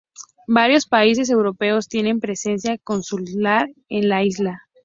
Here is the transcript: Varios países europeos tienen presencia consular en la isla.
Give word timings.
Varios 0.47 0.87
países 0.87 1.29
europeos 1.29 1.87
tienen 1.87 2.19
presencia 2.19 2.79
consular 2.79 3.69
en 3.87 4.09
la 4.09 4.23
isla. 4.23 4.63